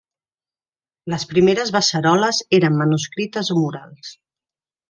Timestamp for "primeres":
1.33-1.71